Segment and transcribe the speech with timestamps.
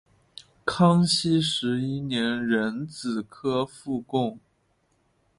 [0.65, 4.39] 康熙十一年壬子科副贡。